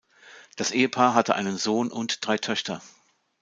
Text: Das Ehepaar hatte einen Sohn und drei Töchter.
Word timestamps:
Das 0.57 0.71
Ehepaar 0.71 1.13
hatte 1.13 1.35
einen 1.35 1.59
Sohn 1.59 1.91
und 1.91 2.25
drei 2.25 2.35
Töchter. 2.39 2.81